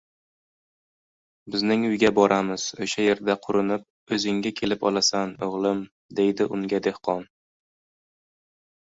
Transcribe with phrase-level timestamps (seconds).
[1.55, 2.65] –Bizning uyga boramiz.
[2.87, 3.87] Oʻsha yerda qurinib,
[4.19, 5.87] oʻzingga kelib olasan, oʻgʻlim,–
[6.23, 7.27] deydi unga dehqon.